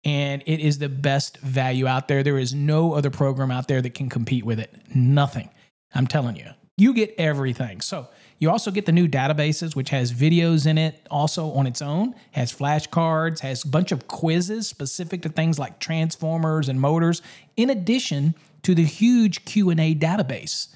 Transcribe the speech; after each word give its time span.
and 0.05 0.43
it 0.47 0.61
is 0.61 0.79
the 0.79 0.89
best 0.89 1.37
value 1.39 1.87
out 1.87 2.09
there. 2.09 2.23
There 2.23 2.39
is 2.39 2.55
no 2.55 2.95
other 2.95 3.11
program 3.11 3.51
out 3.51 3.69
there 3.69 3.83
that 3.83 3.93
can 3.95 4.09
compete 4.09 4.45
with 4.45 4.59
it. 4.59 4.75
Nothing. 4.95 5.51
I'm 5.95 6.07
telling 6.07 6.37
you, 6.37 6.49
you 6.83 6.93
get 6.93 7.15
everything. 7.17 7.81
So, 7.81 8.09
you 8.43 8.51
also 8.51 8.73
get 8.73 8.87
the 8.87 8.93
new 8.93 9.07
databases, 9.07 9.77
which 9.77 9.91
has 9.91 10.13
videos 10.13 10.67
in 10.67 10.77
it 10.77 11.07
also 11.13 11.53
on 11.53 11.69
its 11.69 11.81
own, 11.81 12.17
has 12.33 12.53
flashcards, 12.53 13.39
has 13.39 13.63
a 13.63 13.69
bunch 13.69 13.93
of 13.93 14.09
quizzes 14.09 14.67
specific 14.67 15.23
to 15.23 15.29
things 15.29 15.61
like 15.61 15.79
transformers 15.79 16.69
and 16.69 16.81
motors, 16.81 17.23
in 17.57 17.71
addition 17.71 18.35
to 18.65 18.75
the 18.75 18.85
huge 18.85 19.45
Q&A 19.45 19.95
database. 19.95 20.75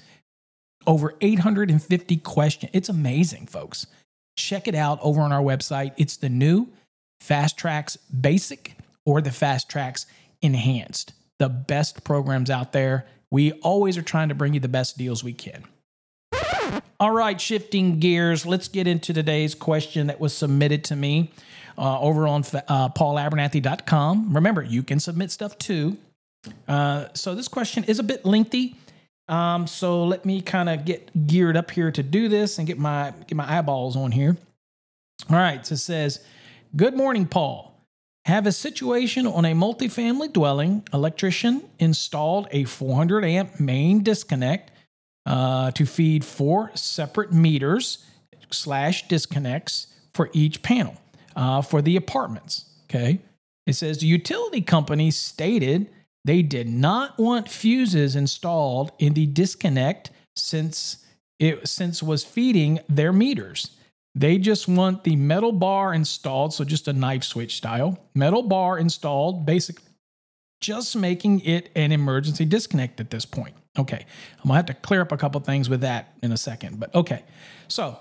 Over 0.85 1.15
850 1.19 2.15
questions. 2.17 2.71
It's 2.73 2.87
amazing, 2.87 3.47
folks. 3.47 3.85
Check 4.37 4.69
it 4.69 4.75
out 4.75 4.99
over 5.01 5.19
on 5.19 5.33
our 5.33 5.43
website. 5.43 5.91
It's 5.97 6.15
the 6.15 6.29
new 6.29 6.69
Fast 7.19 7.57
Trax 7.59 7.97
Basic 8.21 8.77
or 9.05 9.19
the 9.19 9.31
Fast 9.31 9.69
Trax 9.69 10.05
Enhanced. 10.41 11.11
The 11.37 11.49
best 11.49 12.05
programs 12.05 12.49
out 12.49 12.71
there. 12.71 13.07
We 13.29 13.51
always 13.51 13.97
are 13.97 14.01
trying 14.01 14.29
to 14.29 14.35
bring 14.35 14.53
you 14.53 14.61
the 14.61 14.69
best 14.69 14.97
deals 14.97 15.21
we 15.21 15.33
can. 15.33 15.65
All 16.99 17.11
right, 17.11 17.39
shifting 17.39 17.99
gears, 17.99 18.45
let's 18.45 18.67
get 18.67 18.87
into 18.87 19.13
today's 19.13 19.53
question 19.53 20.07
that 20.07 20.19
was 20.19 20.33
submitted 20.33 20.83
to 20.85 20.95
me 20.95 21.31
uh, 21.77 21.99
over 21.99 22.27
on 22.27 22.41
uh, 22.67 22.89
paulabernathy.com. 22.89 24.33
Remember, 24.33 24.63
you 24.63 24.81
can 24.81 24.99
submit 24.99 25.31
stuff 25.31 25.57
too. 25.57 25.97
Uh, 26.67 27.05
so 27.13 27.35
this 27.35 27.47
question 27.47 27.83
is 27.83 27.99
a 27.99 28.03
bit 28.03 28.25
lengthy. 28.25 28.75
Um, 29.27 29.67
so 29.67 30.05
let 30.05 30.25
me 30.25 30.41
kind 30.41 30.69
of 30.69 30.85
get 30.85 31.27
geared 31.27 31.57
up 31.57 31.71
here 31.71 31.91
to 31.91 32.01
do 32.01 32.29
this 32.29 32.57
and 32.57 32.65
get 32.65 32.79
my 32.79 33.13
get 33.27 33.35
my 33.35 33.57
eyeballs 33.57 33.95
on 33.95 34.11
here. 34.11 34.37
All 35.29 35.35
right, 35.35 35.65
so 35.65 35.73
it 35.73 35.79
says, 35.79 36.23
"Good 36.75 36.95
morning, 36.95 37.25
Paul. 37.25 37.73
Have 38.25 38.45
a 38.45 38.51
situation 38.51 39.27
on 39.27 39.45
a 39.45 39.53
multifamily 39.53 40.33
dwelling. 40.33 40.87
Electrician 40.93 41.63
installed 41.79 42.47
a 42.51 42.63
400 42.63 43.25
amp 43.25 43.59
main 43.59 44.03
disconnect 44.03 44.71
uh, 45.27 45.71
to 45.71 45.85
feed 45.85 46.23
four 46.23 46.71
separate 46.73 47.33
meters 47.33 48.05
slash 48.49 49.07
disconnects 49.09 49.87
for 50.13 50.29
each 50.33 50.63
panel 50.63 50.95
uh, 51.35 51.61
for 51.61 51.81
the 51.81 51.97
apartments. 51.97 52.65
Okay. 52.85 53.19
It 53.65 53.73
says 53.73 53.97
the 53.97 54.07
utility 54.07 54.61
company 54.61 55.11
stated 55.11 55.89
they 56.23 56.41
did 56.41 56.69
not 56.69 57.19
want 57.19 57.49
fuses 57.49 58.15
installed 58.15 58.93
in 58.99 59.13
the 59.13 59.25
disconnect 59.25 60.11
since 60.35 61.05
it 61.39 61.67
since 61.67 62.01
was 62.01 62.23
feeding 62.23 62.79
their 62.87 63.11
meters. 63.11 63.71
They 64.15 64.37
just 64.37 64.67
want 64.67 65.03
the 65.03 65.15
metal 65.15 65.51
bar 65.51 65.93
installed, 65.93 66.53
so 66.53 66.63
just 66.63 66.87
a 66.87 66.93
knife 66.93 67.23
switch 67.23 67.57
style 67.57 67.99
metal 68.15 68.43
bar 68.43 68.79
installed, 68.79 69.45
basically 69.45 69.83
just 70.61 70.95
making 70.95 71.41
it 71.41 71.69
an 71.75 71.91
emergency 71.91 72.45
disconnect 72.45 72.99
at 72.99 73.11
this 73.11 73.25
point. 73.25 73.53
Okay, 73.77 74.05
I'm 74.39 74.47
gonna 74.47 74.55
have 74.55 74.65
to 74.67 74.73
clear 74.73 75.01
up 75.01 75.11
a 75.11 75.17
couple 75.17 75.39
things 75.41 75.69
with 75.69 75.81
that 75.81 76.13
in 76.21 76.31
a 76.31 76.37
second, 76.37 76.79
but 76.79 76.93
okay. 76.95 77.23
So, 77.67 77.97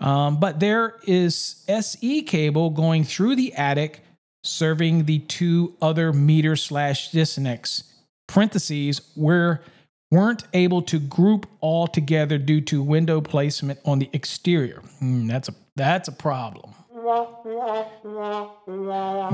um, 0.00 0.38
but 0.38 0.60
there 0.60 0.96
is 1.04 1.64
SE 1.68 2.22
cable 2.22 2.70
going 2.70 3.04
through 3.04 3.36
the 3.36 3.54
attic, 3.54 4.02
serving 4.44 5.04
the 5.04 5.20
two 5.20 5.74
other 5.80 6.12
meter 6.12 6.56
slash 6.56 7.10
disconnects. 7.10 7.84
Parentheses 8.26 9.00
where 9.14 9.62
weren't 10.10 10.44
able 10.52 10.82
to 10.82 10.98
group 10.98 11.46
all 11.60 11.86
together 11.86 12.38
due 12.38 12.60
to 12.60 12.82
window 12.82 13.20
placement 13.20 13.78
on 13.84 13.98
the 13.98 14.08
exterior. 14.12 14.82
Mm, 15.02 15.28
that's 15.28 15.48
a 15.48 15.54
that's 15.76 16.08
a 16.08 16.12
problem. 16.12 16.74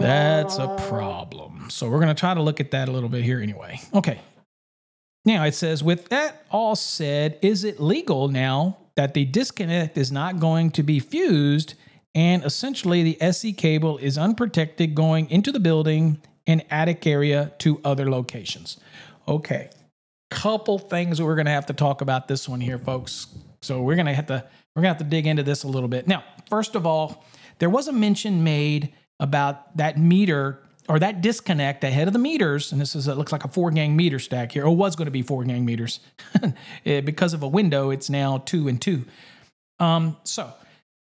That's 0.02 0.58
a 0.58 0.76
problem. 0.88 1.70
So 1.70 1.88
we're 1.88 2.00
going 2.00 2.08
to 2.08 2.18
try 2.18 2.34
to 2.34 2.42
look 2.42 2.60
at 2.60 2.72
that 2.72 2.88
a 2.88 2.92
little 2.92 3.08
bit 3.08 3.24
here 3.24 3.40
anyway. 3.40 3.80
Okay, 3.94 4.20
now 5.24 5.44
it 5.44 5.54
says, 5.54 5.82
with 5.82 6.08
that 6.08 6.44
all 6.50 6.76
said, 6.76 7.38
is 7.42 7.64
it 7.64 7.80
legal 7.80 8.28
now 8.28 8.78
that 8.96 9.14
the 9.14 9.24
disconnect 9.24 9.96
is 9.96 10.12
not 10.12 10.38
going 10.38 10.70
to 10.72 10.82
be 10.82 10.98
fused 11.00 11.74
and 12.14 12.44
essentially 12.44 13.02
the 13.02 13.20
SE 13.22 13.52
cable 13.52 13.98
is 13.98 14.18
unprotected 14.18 14.94
going 14.94 15.30
into 15.30 15.50
the 15.50 15.60
building 15.60 16.20
and 16.46 16.64
attic 16.70 17.06
area 17.06 17.52
to 17.58 17.80
other 17.84 18.10
locations? 18.10 18.78
Okay, 19.28 19.70
couple 20.30 20.78
things 20.78 21.20
we're 21.20 21.34
going 21.34 21.46
to 21.46 21.52
have 21.52 21.66
to 21.66 21.74
talk 21.74 22.00
about 22.00 22.26
this 22.26 22.48
one 22.48 22.60
here, 22.60 22.78
folks. 22.78 23.26
So 23.60 23.82
we're 23.82 23.94
going 23.94 24.06
to 24.06 24.14
have 24.14 24.26
to 24.26 24.44
we're 24.74 24.82
going 24.82 24.94
to 24.94 24.98
have 24.98 25.10
to 25.10 25.16
dig 25.16 25.26
into 25.26 25.42
this 25.42 25.64
a 25.64 25.68
little 25.68 25.88
bit. 25.88 26.08
Now, 26.08 26.24
first 26.48 26.74
of 26.74 26.86
all, 26.86 27.24
there 27.58 27.68
was 27.68 27.88
a 27.88 27.92
mention 27.92 28.42
made 28.42 28.94
about 29.20 29.76
that 29.76 29.98
meter 29.98 30.62
or 30.88 30.98
that 30.98 31.20
disconnect 31.20 31.84
ahead 31.84 32.06
of 32.06 32.12
the 32.12 32.18
meters, 32.18 32.72
and 32.72 32.80
this 32.80 32.94
is 32.94 33.08
it 33.08 33.16
looks 33.16 33.32
like 33.32 33.44
a 33.44 33.48
four 33.48 33.70
gang 33.70 33.96
meter 33.96 34.18
stack 34.18 34.52
here, 34.52 34.64
or 34.64 34.74
was 34.74 34.96
going 34.96 35.06
to 35.06 35.12
be 35.12 35.22
four 35.22 35.44
gang 35.44 35.64
meters, 35.64 36.00
eh, 36.86 37.00
because 37.00 37.34
of 37.34 37.42
a 37.42 37.48
window, 37.48 37.90
it's 37.90 38.10
now 38.10 38.38
two 38.38 38.68
and 38.68 38.80
two. 38.80 39.04
Um, 39.78 40.16
so 40.24 40.52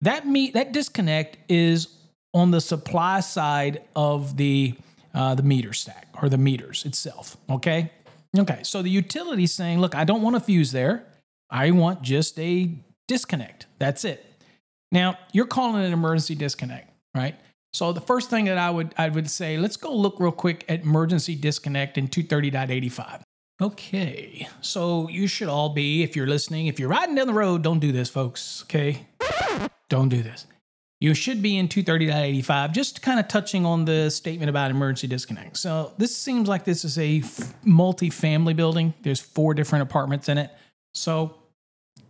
that 0.02 0.28
meet 0.28 0.54
that 0.54 0.72
disconnect 0.72 1.38
is 1.50 1.88
on 2.34 2.52
the 2.52 2.62
supply 2.62 3.20
side 3.20 3.82
of 3.96 4.38
the 4.38 4.76
uh, 5.14 5.36
the 5.36 5.44
meter 5.44 5.74
stack 5.74 6.08
or 6.22 6.30
the 6.30 6.38
meters 6.38 6.86
itself. 6.86 7.38
Okay, 7.50 7.92
okay. 8.38 8.60
So 8.64 8.82
the 8.82 8.90
utility 8.90 9.44
is 9.44 9.54
saying, 9.54 9.80
look, 9.80 9.96
I 9.96 10.04
don't 10.04 10.22
want 10.22 10.36
a 10.36 10.40
fuse 10.40 10.72
there. 10.72 11.04
I 11.50 11.72
want 11.72 12.02
just 12.02 12.40
a 12.40 12.70
disconnect. 13.08 13.68
That's 13.80 14.06
it. 14.06 14.24
Now 14.92 15.18
you're 15.32 15.48
calling 15.48 15.84
an 15.84 15.94
emergency 15.94 16.36
disconnect, 16.36 16.92
right? 17.16 17.36
So 17.74 17.92
the 17.92 18.02
first 18.02 18.30
thing 18.30 18.46
that 18.46 18.58
I 18.58 18.70
would 18.70 18.94
I 18.98 19.10
would 19.10 19.30
say, 19.30 19.58
let's 19.58 19.78
go 19.78 19.94
look 19.94 20.20
real 20.20 20.32
quick 20.32 20.66
at 20.68 20.82
emergency 20.82 21.36
disconnect 21.36 21.98
in 21.98 22.08
230.85. 22.08 23.22
Okay, 23.60 24.48
so 24.62 25.10
you 25.10 25.26
should 25.26 25.48
all 25.48 25.70
be, 25.70 26.04
if 26.04 26.16
you're 26.16 26.28
listening, 26.28 26.68
if 26.68 26.80
you're 26.80 26.90
riding 26.90 27.16
down 27.16 27.26
the 27.26 27.34
road, 27.34 27.64
don't 27.64 27.80
do 27.80 27.92
this, 27.92 28.08
folks. 28.08 28.64
Okay, 28.64 29.08
don't 29.90 30.10
do 30.10 30.22
this. 30.22 30.46
You 31.00 31.14
should 31.14 31.42
be 31.44 31.58
in 31.58 31.68
230.85, 31.68 32.72
just 32.72 33.02
kind 33.04 33.20
of 33.20 33.28
touching 33.28 33.66
on 33.66 33.86
the 33.86 34.10
statement 34.10 34.50
about 34.50 34.72
emergency 34.72 35.08
disconnect. 35.08 35.58
So 35.58 35.94
this 35.98 36.16
seems 36.16 36.48
like 36.48 36.66
this 36.66 36.84
is 36.84 36.98
a 36.98 37.24
multi-family 37.64 38.54
building. 38.54 38.96
There's 39.02 39.20
four 39.20 39.54
different 39.54 39.84
apartments 39.84 40.28
in 40.28 40.38
it. 40.40 40.52
So 40.96 41.36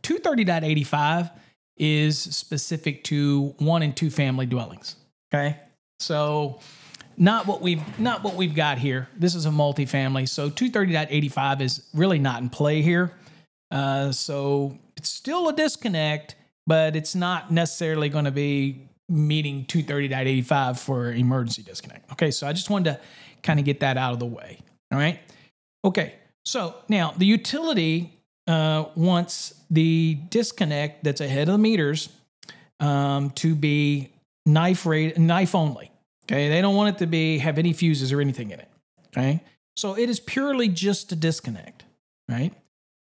230.85 0.04 1.32
is 1.78 2.18
specific 2.18 3.04
to 3.06 3.56
one 3.58 3.84
and 3.84 3.96
two 3.96 4.10
family 4.10 4.46
dwellings. 4.46 4.96
Okay. 5.34 5.58
So 6.00 6.60
not 7.18 7.48
what 7.48 7.62
we've 7.62 8.00
not 8.00 8.24
what 8.24 8.36
we've 8.36 8.56
got 8.56 8.78
here. 8.78 9.10
This 9.18 9.36
is 9.36 9.46
a 9.46 9.50
multifamily. 9.50 10.30
So 10.30 10.50
230.85 10.50 11.62
is 11.62 11.88
really 11.94 12.20
not 12.20 12.42
in 12.42 12.50
play 12.50 12.82
here. 12.82 13.12
Uh, 13.72 14.12
so 14.12 14.78
it's 14.96 15.10
still 15.10 15.50
a 15.50 15.54
disconnect, 15.54 16.36
but 16.66 16.96
it's 16.96 17.16
not 17.16 17.52
necessarily 17.52 18.10
going 18.10 18.26
to 18.26 18.32
be 18.32 18.88
meeting 19.10 19.66
230.85 19.66 20.80
for 20.80 21.12
emergency 21.12 21.64
disconnect. 21.64 22.12
Okay, 22.12 22.32
so 22.32 22.48
I 22.48 22.54
just 22.54 22.70
wanted 22.70 22.94
to 22.94 23.00
kind 23.42 23.60
of 23.60 23.66
get 23.66 23.80
that 23.80 23.98
out 23.98 24.14
of 24.14 24.20
the 24.20 24.26
way. 24.26 24.60
All 24.92 25.00
right. 25.00 25.20
Okay, 25.84 26.16
so 26.46 26.76
now 26.90 27.14
the 27.18 27.26
utility 27.26 28.14
uh, 28.48 28.86
wants 28.96 29.54
the 29.70 30.18
disconnect 30.30 31.04
that's 31.04 31.22
ahead 31.22 31.48
of 31.48 31.54
the 31.54 31.58
meters 31.58 32.10
um, 32.80 33.32
to 33.32 33.56
be 33.56 34.10
knife 34.48 34.86
rate, 34.86 35.18
knife 35.18 35.54
only. 35.54 35.92
Okay, 36.26 36.50
they 36.50 36.62
don't 36.62 36.76
want 36.76 36.96
it 36.96 37.00
to 37.00 37.08
be 37.08 37.38
have 37.38 37.58
any 37.58 37.74
fuses 37.74 38.12
or 38.12 38.20
anything 38.20 38.52
in 38.52 38.60
it. 38.60 38.70
Okay, 39.08 39.44
so 39.76 39.96
it 39.96 40.10
is 40.10 40.20
purely 40.20 40.68
just 40.68 41.12
a 41.12 41.16
disconnect, 41.16 41.84
right? 42.28 42.54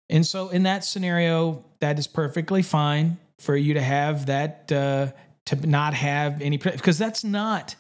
And 0.09 0.25
so 0.25 0.49
in 0.49 0.63
that 0.63 0.83
scenario, 0.83 1.63
that 1.79 1.97
is 1.97 2.05
perfectly 2.05 2.61
fine 2.61 3.17
for 3.39 3.55
you 3.55 3.73
to 3.73 3.81
have 3.81 4.27
that 4.27 4.71
uh, 4.71 5.07
to 5.45 5.67
not 5.67 5.93
have 5.93 6.41
any 6.41 6.57
because 6.57 6.97
that's 6.97 7.23
not 7.23 7.75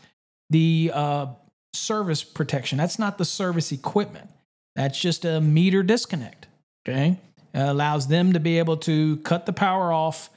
the 0.49 0.91
uh, 0.93 1.27
service 1.73 2.23
protection. 2.23 2.77
That's 2.77 2.99
not 2.99 3.17
the 3.17 3.25
service 3.25 3.71
equipment. 3.71 4.29
That's 4.75 4.99
just 4.99 5.25
a 5.25 5.39
meter 5.41 5.83
disconnect. 5.83 6.47
Okay, 6.85 7.17
it 7.53 7.59
allows 7.59 8.07
them 8.07 8.33
to 8.33 8.39
be 8.39 8.59
able 8.59 8.77
to 8.77 9.17
cut 9.17 9.45
the 9.45 9.53
power 9.53 9.93
off 9.93 10.29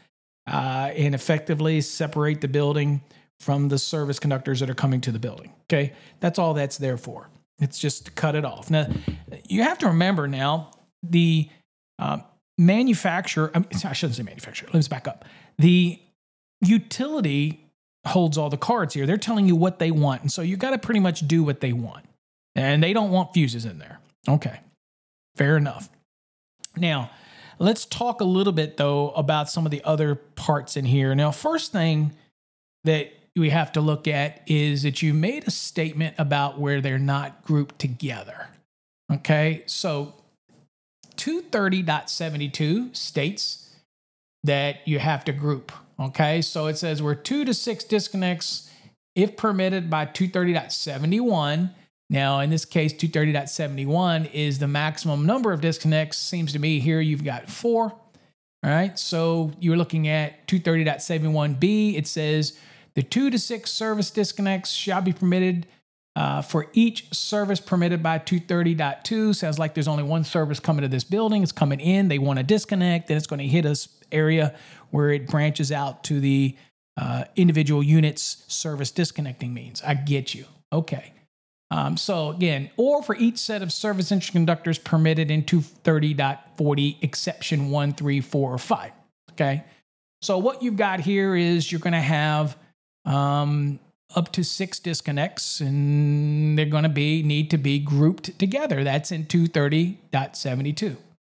uh, 0.47 0.91
and 0.95 1.15
effectively 1.15 1.81
separate 1.81 2.41
the 2.41 2.49
building 2.49 3.03
from 3.41 3.69
the 3.69 3.79
service 3.79 4.19
conductors 4.19 4.61
that 4.61 4.71
are 4.71 4.75
coming 4.75 5.01
to 5.03 5.13
the 5.13 5.19
building. 5.19 5.53
Okay, 5.65 5.93
that's 6.21 6.39
all 6.39 6.55
that's 6.55 6.79
there 6.79 6.97
for. 6.97 7.29
It's 7.61 7.79
just 7.79 8.07
to 8.07 8.11
cut 8.13 8.35
it 8.35 8.45
off. 8.45 8.71
Now, 8.71 8.87
you 9.49 9.63
have 9.63 9.79
to 9.79 9.89
remember 9.89 10.27
now 10.27 10.71
the 11.03 11.49
uh, 11.99 12.19
manufacturer. 12.59 13.51
I, 13.55 13.61
mean, 13.61 13.69
I 13.85 13.93
shouldn't 13.93 14.17
say 14.17 14.23
manufacturer. 14.23 14.69
Let's 14.73 14.89
back 14.89 15.07
up. 15.07 15.25
The 15.59 16.01
utility 16.61 17.65
holds 18.07 18.37
all 18.37 18.51
the 18.51 18.57
cards 18.57 18.95
here. 18.95 19.07
They're 19.07 19.17
telling 19.17 19.47
you 19.47 19.57
what 19.57 19.79
they 19.79 19.91
want, 19.91 20.23
and 20.23 20.33
so 20.33 20.43
you 20.43 20.57
got 20.57 20.71
to 20.71 20.79
pretty 20.79 21.01
much 21.01 21.27
do 21.27 21.43
what 21.43 21.61
they 21.61 21.73
want. 21.73 22.05
And 22.57 22.83
they 22.83 22.93
don't 22.93 23.11
want 23.11 23.35
fuses 23.35 23.65
in 23.65 23.79
there. 23.79 23.99
Okay, 24.29 24.61
fair 25.37 25.57
enough. 25.57 25.89
Now, 26.77 27.11
let's 27.59 27.85
talk 27.85 28.21
a 28.21 28.25
little 28.25 28.53
bit 28.53 28.77
though 28.77 29.11
about 29.11 29.51
some 29.51 29.65
of 29.65 29.71
the 29.71 29.83
other 29.85 30.15
parts 30.15 30.77
in 30.77 30.85
here. 30.85 31.15
Now, 31.15 31.31
first 31.31 31.73
thing 31.73 32.13
that 32.85 33.13
we 33.37 33.51
have 33.51 33.73
to 33.73 33.81
look 33.81 34.07
at 34.07 34.43
is 34.47 34.83
that 34.85 35.03
you 35.03 35.13
made 35.13 35.47
a 35.47 35.51
statement 35.51 36.15
about 36.19 36.59
where 36.59 36.81
they're 36.81 36.99
not 36.99 37.43
grouped 37.45 37.79
together. 37.79 38.49
Okay, 39.13 39.65
so 39.67 40.15
230.72 41.17 42.95
states 42.95 43.75
that 44.45 44.87
you 44.87 44.99
have 44.99 45.25
to 45.25 45.33
group. 45.33 45.73
Okay, 45.99 46.43
so 46.43 46.67
it 46.67 46.77
says 46.77 47.03
we're 47.03 47.15
two 47.15 47.45
to 47.45 47.55
six 47.55 47.85
disconnects 47.85 48.71
if 49.15 49.37
permitted 49.37 49.89
by 49.89 50.07
230.71. 50.07 51.71
Now, 52.11 52.41
in 52.41 52.51
this 52.51 52.65
case, 52.65 52.93
230.71 52.93 54.31
is 54.33 54.59
the 54.59 54.69
maximum 54.69 55.27
number 55.27 55.53
of 55.53 55.61
disconnects. 55.61 56.19
Seems 56.19 56.53
to 56.53 56.59
me 56.59 56.81
here 56.81 57.01
you've 57.01 57.25
got 57.25 57.49
four. 57.49 57.85
All 58.65 58.71
right, 58.71 58.99
so 58.99 59.53
you're 59.61 59.77
looking 59.77 60.09
at 60.09 60.47
230.71b. 60.49 61.97
It 61.97 62.07
says 62.07 62.59
the 62.95 63.03
two 63.03 63.31
to 63.31 63.39
six 63.39 63.71
service 63.71 64.11
disconnects 64.11 64.71
shall 64.71 65.03
be 65.03 65.13
permitted 65.13 65.67
uh, 66.17 66.43
for 66.43 66.69
each 66.73 67.13
service 67.13 67.61
permitted 67.61 68.03
by 68.03 68.19
230.2. 68.19 69.35
Sounds 69.35 69.59
like 69.59 69.75
there's 69.75 69.89
only 69.89 70.05
one 70.05 70.25
service 70.25 70.61
coming 70.61 70.83
to 70.83 70.89
this 70.89 71.05
building. 71.05 71.43
It's 71.43 71.53
coming 71.53 71.81
in. 71.81 72.09
They 72.09 72.19
want 72.19 72.39
to 72.39 72.45
disconnect. 72.45 73.09
Then 73.09 73.17
it's 73.17 73.27
going 73.27 73.41
to 73.41 73.47
hit 73.47 73.67
us 73.67 73.89
area 74.13 74.55
where 74.91 75.11
it 75.11 75.27
branches 75.27 75.73
out 75.73 76.05
to 76.05 76.21
the 76.21 76.57
uh, 76.97 77.25
individual 77.35 77.83
units 77.83 78.45
service 78.47 78.93
disconnecting 78.93 79.53
means. 79.53 79.83
I 79.83 79.95
get 79.95 80.35
you. 80.35 80.47
Okay. 80.73 81.13
Um, 81.71 81.97
so 81.97 82.31
again, 82.31 82.71
or 82.77 83.03
for 83.03 83.17
each 83.17 83.39
set 83.39 83.63
of 83.63 83.73
service 83.73 84.13
entrance 84.13 84.31
conductors 84.31 84.79
permitted 84.79 85.31
in 85.31 85.43
230.40, 85.43 87.03
exception 87.03 87.71
1, 87.71 87.93
3, 87.95 88.21
4, 88.21 88.53
or 88.53 88.59
5. 88.59 88.93
Okay. 89.33 89.65
So 90.23 90.39
what 90.39 90.63
you've 90.63 90.77
got 90.77 91.01
here 91.01 91.35
is 91.35 91.71
you're 91.71 91.81
going 91.81 91.93
to 91.93 92.01
have 92.01 92.57
um, 93.05 93.79
up 94.15 94.33
to 94.33 94.45
six 94.45 94.79
disconnects, 94.79 95.61
and 95.61 96.57
they're 96.57 96.65
going 96.67 96.85
to 96.85 96.89
be 96.89 97.23
need 97.23 97.51
to 97.51 97.59
be 97.59 97.79
grouped 97.79 98.39
together. 98.39 98.85
That's 98.85 99.13
in 99.13 99.27
230.72. 99.27 100.97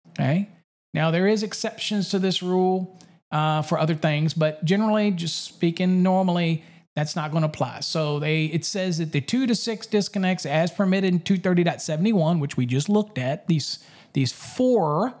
Okay. 0.09 0.49
Now 0.93 1.11
there 1.11 1.27
is 1.27 1.43
exceptions 1.43 2.09
to 2.09 2.19
this 2.19 2.41
rule 2.41 2.97
uh, 3.31 3.61
for 3.61 3.77
other 3.77 3.95
things, 3.95 4.33
but 4.33 4.63
generally, 4.63 5.11
just 5.11 5.43
speaking, 5.43 6.01
normally 6.01 6.63
that's 6.97 7.15
not 7.15 7.31
going 7.31 7.43
to 7.43 7.47
apply. 7.47 7.79
So 7.79 8.19
they 8.19 8.45
it 8.45 8.65
says 8.65 8.97
that 8.97 9.13
the 9.13 9.21
two 9.21 9.47
to 9.47 9.55
six 9.55 9.87
disconnects 9.87 10.45
as 10.45 10.71
permitted 10.71 11.13
in 11.13 11.19
230.71, 11.21 12.41
which 12.41 12.57
we 12.57 12.65
just 12.65 12.89
looked 12.89 13.17
at, 13.17 13.47
these 13.47 13.79
these 14.11 14.33
four 14.33 15.13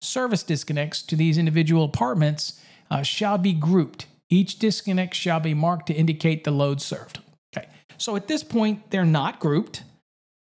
service 0.00 0.44
disconnects 0.44 1.02
to 1.02 1.16
these 1.16 1.38
individual 1.38 1.84
apartments 1.84 2.60
uh, 2.90 3.02
shall 3.02 3.38
be 3.38 3.52
grouped 3.52 4.06
each 4.32 4.58
disconnect 4.58 5.14
shall 5.14 5.40
be 5.40 5.52
marked 5.52 5.88
to 5.88 5.94
indicate 5.94 6.44
the 6.44 6.50
load 6.50 6.80
served. 6.80 7.20
Okay. 7.54 7.68
So 7.98 8.16
at 8.16 8.28
this 8.28 8.42
point, 8.42 8.90
they're 8.90 9.04
not 9.04 9.38
grouped 9.38 9.84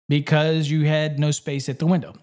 because 0.09 0.71
you 0.71 0.87
had 0.87 1.19
no 1.19 1.33
space 1.33 1.69
at 1.69 1.81
the 1.81 1.87
window. 1.87 2.15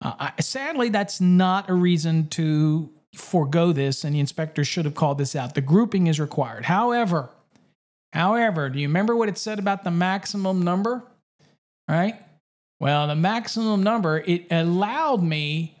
Uh, 0.00 0.30
I, 0.36 0.40
sadly, 0.40 0.90
that's 0.90 1.20
not 1.20 1.68
a 1.68 1.74
reason 1.74 2.28
to 2.28 2.90
forego 3.12 3.72
this, 3.72 4.04
and 4.04 4.14
the 4.14 4.20
inspector 4.20 4.64
should 4.64 4.84
have 4.84 4.94
called 4.94 5.18
this 5.18 5.34
out. 5.34 5.56
The 5.56 5.60
grouping 5.60 6.06
is 6.06 6.20
required. 6.20 6.66
However, 6.66 7.30
however, 8.14 8.70
do 8.70 8.78
you 8.78 8.88
remember 8.88 9.14
what 9.14 9.28
it 9.28 9.36
said 9.36 9.58
about 9.58 9.84
the 9.84 9.90
maximum 9.90 10.62
number? 10.62 11.02
Right. 11.88 12.14
Well, 12.80 13.06
the 13.08 13.14
maximum 13.16 13.82
number, 13.82 14.18
it 14.18 14.46
allowed 14.50 15.22
me 15.22 15.76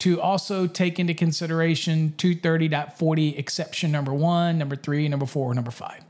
to 0.00 0.20
also 0.20 0.66
take 0.66 0.98
into 0.98 1.14
consideration 1.14 2.14
230.40 2.18 3.38
exception 3.38 3.92
number 3.92 4.12
one, 4.12 4.58
number 4.58 4.74
three, 4.74 5.08
number 5.08 5.26
four, 5.26 5.54
number 5.54 5.70
five. 5.70 6.04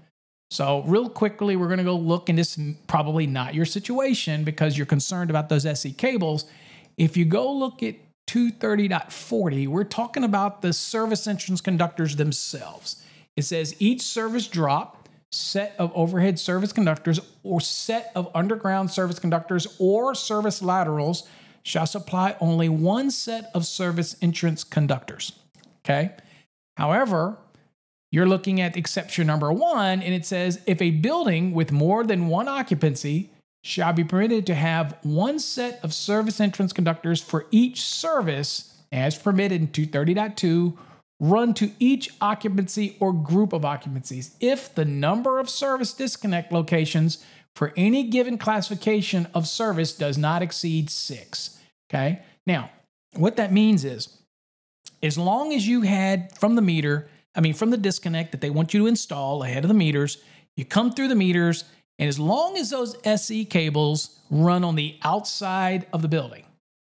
So, 0.51 0.83
real 0.87 1.09
quickly, 1.09 1.57
we're 1.57 1.67
going 1.67 1.79
to 1.79 1.85
go 1.85 1.97
look, 1.97 2.29
and 2.29 2.39
this 2.39 2.59
is 2.59 2.75
probably 2.87 3.27
not 3.27 3.55
your 3.55 3.65
situation 3.65 4.45
because 4.45 4.77
you're 4.77 4.87
concerned 4.87 5.31
about 5.31 5.49
those 5.49 5.65
SE 5.65 5.93
cables. 5.93 6.45
If 6.99 7.17
you 7.17 7.25
go 7.25 7.53
look 7.53 7.83
at 7.83 7.97
230.40, 8.29 9.69
we're 9.69 9.85
talking 9.85 10.25
about 10.25 10.63
the 10.63 10.73
service 10.73 11.27
entrance 11.27 11.61
conductors 11.61 12.17
themselves. 12.17 13.03
It 13.37 13.43
says 13.43 13.75
each 13.79 14.03
service 14.03 14.47
drop, 14.47 15.02
set 15.33 15.75
of 15.79 15.91
overhead 15.95 16.39
service 16.39 16.73
conductors, 16.73 17.19
or 17.43 17.61
set 17.61 18.13
of 18.15 18.31
underground 18.35 18.91
service 18.91 19.19
conductors 19.19 19.67
or 19.79 20.15
service 20.15 20.63
laterals 20.63 21.27
shall 21.63 21.87
supply 21.87 22.37
only 22.41 22.69
one 22.69 23.11
set 23.11 23.51
of 23.55 23.67
service 23.67 24.17
entrance 24.21 24.63
conductors. 24.63 25.33
Okay. 25.85 26.13
However, 26.77 27.39
you're 28.11 28.27
looking 28.27 28.61
at 28.61 28.77
exception 28.77 29.27
number 29.27 29.51
one, 29.53 30.03
and 30.03 30.15
it 30.15 30.27
says 30.27 30.61
if 30.67 30.83
a 30.83 30.91
building 30.91 31.53
with 31.53 31.73
more 31.73 32.05
than 32.05 32.29
one 32.29 32.47
occupancy 32.47 33.31
shall 33.65 33.93
be 33.93 34.05
permitted 34.05 34.47
to 34.47 34.55
have 34.55 34.97
one 35.03 35.39
set 35.39 35.81
of 35.83 35.95
service 35.95 36.41
entrance 36.41 36.73
conductors 36.73 37.23
for 37.23 37.47
each 37.51 37.81
service, 37.81 38.75
as 38.91 39.17
permitted 39.17 39.63
in 39.63 39.69
230.2, 39.69 40.77
run 41.23 41.55
to 41.55 41.71
each 41.79 42.11
occupancy 42.21 42.97
or 42.99 43.13
group 43.13 43.53
of 43.53 43.65
occupancies 43.65 44.35
if 44.41 44.75
the 44.75 44.85
number 44.85 45.39
of 45.39 45.49
service 45.49 45.95
disconnect 45.95 46.51
locations 46.51 47.25
for 47.55 47.73
any 47.77 48.03
given 48.03 48.37
classification 48.37 49.29
of 49.33 49.47
service 49.47 49.93
does 49.93 50.19
not 50.19 50.43
exceed 50.43 50.91
six. 50.91 51.61
Okay. 51.89 52.19
Now, 52.45 52.71
what 53.15 53.37
that 53.37 53.53
means 53.53 53.85
is, 53.85 54.19
as 55.01 55.17
long 55.17 55.53
as 55.53 55.67
you 55.67 55.83
had 55.83 56.37
from 56.37 56.57
the 56.57 56.63
meter, 56.63 57.09
I 57.37 57.41
mean, 57.41 57.55
from 57.55 57.71
the 57.71 57.77
disconnect 57.77 58.33
that 58.33 58.41
they 58.41 58.51
want 58.51 58.75
you 58.75 58.81
to 58.81 58.87
install 58.89 59.45
ahead 59.45 59.63
of 59.63 59.69
the 59.69 59.75
meters, 59.75 60.19
you 60.57 60.65
come 60.65 60.91
through 60.91 61.09
the 61.09 61.15
meters, 61.15 61.65
and 62.01 62.09
as 62.09 62.19
long 62.19 62.57
as 62.57 62.71
those 62.71 62.97
SE 63.05 63.45
cables 63.45 64.19
run 64.29 64.65
on 64.65 64.75
the 64.75 64.97
outside 65.05 65.87
of 65.93 66.03
the 66.03 66.09
building, 66.09 66.45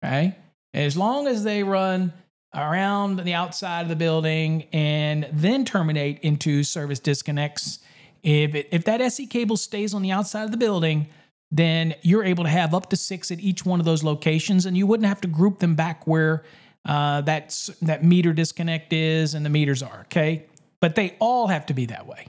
okay, 0.04 0.36
as 0.72 0.96
long 0.96 1.26
as 1.26 1.42
they 1.42 1.64
run 1.64 2.12
around 2.54 3.20
the 3.20 3.34
outside 3.34 3.82
of 3.82 3.88
the 3.88 3.96
building 3.96 4.64
and 4.72 5.28
then 5.32 5.64
terminate 5.64 6.18
into 6.20 6.62
service 6.64 6.98
disconnects, 6.98 7.78
if, 8.22 8.54
it, 8.54 8.68
if 8.70 8.84
that 8.84 9.00
SE 9.00 9.26
cable 9.26 9.56
stays 9.56 9.94
on 9.94 10.02
the 10.02 10.10
outside 10.10 10.44
of 10.44 10.50
the 10.50 10.56
building, 10.56 11.08
then 11.50 11.94
you're 12.02 12.24
able 12.24 12.44
to 12.44 12.50
have 12.50 12.74
up 12.74 12.90
to 12.90 12.96
six 12.96 13.30
at 13.30 13.40
each 13.40 13.64
one 13.64 13.80
of 13.80 13.86
those 13.86 14.04
locations, 14.04 14.66
and 14.66 14.76
you 14.76 14.86
wouldn't 14.86 15.08
have 15.08 15.20
to 15.22 15.28
group 15.28 15.58
them 15.58 15.74
back 15.74 16.06
where 16.06 16.44
uh, 16.84 17.20
that 17.22 17.68
that 17.82 18.04
meter 18.04 18.32
disconnect 18.32 18.92
is 18.92 19.34
and 19.34 19.44
the 19.44 19.50
meters 19.50 19.82
are. 19.82 20.00
Okay, 20.02 20.46
but 20.80 20.94
they 20.94 21.16
all 21.18 21.48
have 21.48 21.66
to 21.66 21.74
be 21.74 21.86
that 21.86 22.06
way. 22.06 22.26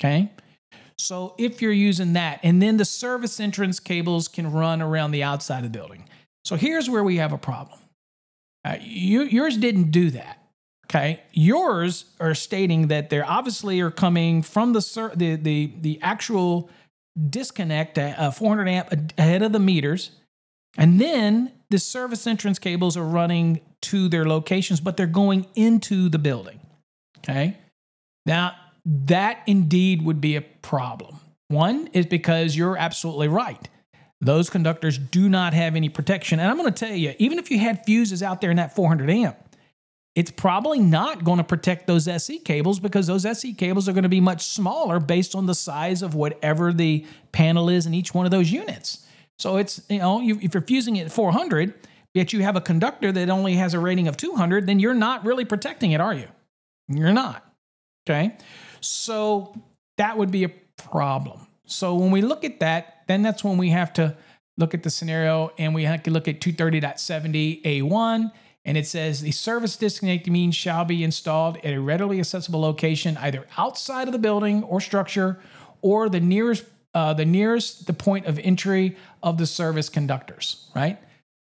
Okay. 0.00 0.30
So 0.98 1.34
if 1.38 1.60
you're 1.60 1.72
using 1.72 2.12
that, 2.12 2.38
and 2.44 2.62
then 2.62 2.76
the 2.76 2.84
service 2.84 3.40
entrance 3.40 3.80
cables 3.80 4.28
can 4.28 4.52
run 4.52 4.80
around 4.80 5.10
the 5.10 5.24
outside 5.24 5.64
of 5.64 5.72
the 5.72 5.76
building. 5.78 6.08
So 6.44 6.54
here's 6.54 6.88
where 6.88 7.02
we 7.02 7.16
have 7.16 7.32
a 7.32 7.38
problem. 7.38 7.80
Uh, 8.64 8.76
you, 8.80 9.22
yours 9.22 9.56
didn't 9.56 9.90
do 9.90 10.10
that. 10.10 10.38
Okay, 10.86 11.22
yours 11.32 12.04
are 12.20 12.34
stating 12.34 12.88
that 12.88 13.08
they're 13.08 13.28
obviously 13.28 13.80
are 13.80 13.90
coming 13.90 14.42
from 14.42 14.74
the 14.74 15.12
the 15.16 15.36
the 15.36 15.72
the 15.80 15.98
actual 16.02 16.68
disconnect 17.30 17.96
at 17.96 18.18
uh, 18.18 18.30
400 18.30 18.68
amp 18.68 19.12
ahead 19.16 19.42
of 19.42 19.52
the 19.52 19.58
meters, 19.58 20.10
and 20.76 21.00
then 21.00 21.50
the 21.70 21.78
service 21.78 22.26
entrance 22.26 22.58
cables 22.58 22.96
are 22.98 23.06
running 23.06 23.62
to 23.82 24.08
their 24.08 24.26
locations, 24.26 24.80
but 24.80 24.98
they're 24.98 25.06
going 25.06 25.46
into 25.54 26.10
the 26.10 26.18
building. 26.18 26.60
Okay, 27.18 27.56
now 28.26 28.54
that 28.84 29.38
indeed 29.46 30.02
would 30.04 30.20
be 30.20 30.36
a 30.36 30.42
problem. 30.42 31.20
One 31.48 31.88
is 31.94 32.04
because 32.04 32.54
you're 32.54 32.76
absolutely 32.76 33.28
right. 33.28 33.66
Those 34.22 34.48
conductors 34.48 34.96
do 34.96 35.28
not 35.28 35.52
have 35.52 35.76
any 35.76 35.90
protection, 35.90 36.40
and 36.40 36.50
I'm 36.50 36.56
going 36.56 36.72
to 36.72 36.86
tell 36.86 36.94
you, 36.94 37.14
even 37.18 37.38
if 37.38 37.50
you 37.50 37.58
had 37.58 37.84
fuses 37.84 38.22
out 38.22 38.40
there 38.40 38.50
in 38.50 38.56
that 38.56 38.74
400 38.74 39.10
amp 39.10 39.36
it's 40.14 40.30
probably 40.30 40.78
not 40.78 41.24
going 41.24 41.38
to 41.38 41.44
protect 41.44 41.86
those 41.86 42.06
SE 42.06 42.38
cables 42.40 42.78
because 42.78 43.06
those 43.06 43.24
SE 43.24 43.52
cables 43.54 43.88
are 43.88 43.92
going 43.92 44.02
to 44.02 44.10
be 44.10 44.20
much 44.20 44.42
smaller 44.42 45.00
based 45.00 45.34
on 45.34 45.46
the 45.46 45.54
size 45.54 46.02
of 46.02 46.14
whatever 46.14 46.72
the 46.72 47.06
panel 47.32 47.70
is 47.70 47.86
in 47.86 47.94
each 47.94 48.12
one 48.12 48.26
of 48.26 48.30
those 48.30 48.52
units. 48.52 49.06
So 49.38 49.56
it's, 49.56 49.80
you 49.88 49.98
know, 49.98 50.20
if 50.22 50.52
you're 50.52 50.62
fusing 50.62 50.96
it 50.96 51.06
at 51.06 51.12
400, 51.12 51.74
yet 52.12 52.32
you 52.32 52.42
have 52.42 52.56
a 52.56 52.60
conductor 52.60 53.10
that 53.10 53.30
only 53.30 53.54
has 53.54 53.72
a 53.72 53.78
rating 53.78 54.06
of 54.06 54.18
200, 54.18 54.66
then 54.66 54.78
you're 54.78 54.92
not 54.92 55.24
really 55.24 55.46
protecting 55.46 55.92
it, 55.92 56.00
are 56.00 56.14
you? 56.14 56.28
You're 56.88 57.12
not. 57.12 57.42
Okay. 58.06 58.36
So 58.82 59.54
that 59.96 60.18
would 60.18 60.30
be 60.30 60.44
a 60.44 60.50
problem. 60.76 61.46
So 61.72 61.94
when 61.94 62.10
we 62.10 62.22
look 62.22 62.44
at 62.44 62.60
that, 62.60 63.04
then 63.08 63.22
that's 63.22 63.42
when 63.42 63.58
we 63.58 63.70
have 63.70 63.92
to 63.94 64.16
look 64.58 64.74
at 64.74 64.82
the 64.82 64.90
scenario 64.90 65.52
and 65.58 65.74
we 65.74 65.84
have 65.84 66.02
to 66.04 66.10
look 66.10 66.28
at 66.28 66.40
230.70A1 66.40 68.30
and 68.64 68.78
it 68.78 68.86
says 68.86 69.20
the 69.20 69.32
service 69.32 69.76
disconnecting 69.76 70.32
means 70.32 70.54
shall 70.54 70.84
be 70.84 71.02
installed 71.02 71.56
at 71.58 71.72
a 71.72 71.80
readily 71.80 72.20
accessible 72.20 72.60
location, 72.60 73.16
either 73.16 73.46
outside 73.56 74.06
of 74.06 74.12
the 74.12 74.18
building 74.18 74.62
or 74.64 74.80
structure, 74.80 75.40
or 75.80 76.08
the 76.08 76.20
nearest 76.20 76.64
uh, 76.94 77.14
the 77.14 77.24
nearest 77.24 77.86
the 77.86 77.92
point 77.94 78.26
of 78.26 78.38
entry 78.38 78.96
of 79.22 79.38
the 79.38 79.46
service 79.46 79.88
conductors. 79.88 80.70
Right. 80.76 80.98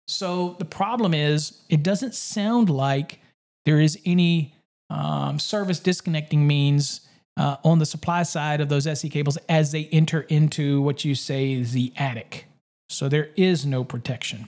So 0.07 0.55
the 0.57 0.65
problem 0.65 1.13
is, 1.13 1.61
it 1.69 1.83
doesn't 1.83 2.15
sound 2.15 2.69
like 2.69 3.19
there 3.65 3.79
is 3.79 3.99
any 4.05 4.55
um, 4.89 5.39
service 5.39 5.79
disconnecting 5.79 6.47
means 6.47 7.01
uh, 7.37 7.57
on 7.63 7.79
the 7.79 7.85
supply 7.85 8.23
side 8.23 8.61
of 8.61 8.69
those 8.69 8.85
SE 8.87 9.09
cables 9.09 9.37
as 9.49 9.71
they 9.71 9.85
enter 9.85 10.21
into 10.21 10.81
what 10.81 11.03
you 11.03 11.15
say 11.15 11.53
is 11.53 11.73
the 11.73 11.91
attic. 11.97 12.45
So 12.89 13.09
there 13.09 13.29
is 13.35 13.65
no 13.65 13.83
protection. 13.83 14.47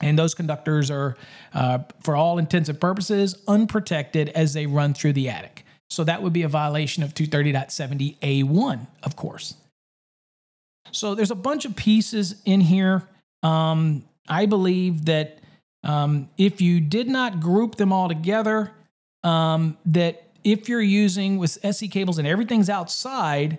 And 0.00 0.18
those 0.18 0.34
conductors 0.34 0.90
are, 0.90 1.16
uh, 1.54 1.80
for 2.02 2.14
all 2.14 2.38
intents 2.38 2.68
and 2.68 2.80
purposes, 2.80 3.42
unprotected 3.48 4.28
as 4.30 4.52
they 4.52 4.66
run 4.66 4.94
through 4.94 5.14
the 5.14 5.28
attic. 5.28 5.64
So 5.90 6.04
that 6.04 6.22
would 6.22 6.32
be 6.32 6.42
a 6.42 6.48
violation 6.48 7.02
of 7.02 7.14
230.70A1, 7.14 8.86
of 9.02 9.16
course. 9.16 9.54
So 10.92 11.14
there's 11.14 11.30
a 11.30 11.36
bunch 11.36 11.64
of 11.64 11.74
pieces 11.74 12.40
in 12.44 12.60
here. 12.60 13.08
Um, 13.42 14.04
I 14.28 14.46
believe 14.46 15.06
that 15.06 15.38
um, 15.82 16.28
if 16.36 16.60
you 16.60 16.80
did 16.80 17.08
not 17.08 17.40
group 17.40 17.76
them 17.76 17.92
all 17.92 18.08
together, 18.08 18.72
um, 19.24 19.76
that 19.86 20.27
if 20.44 20.68
you're 20.68 20.80
using 20.80 21.38
with 21.38 21.58
SE 21.62 21.88
cables 21.88 22.18
and 22.18 22.26
everything's 22.26 22.70
outside, 22.70 23.58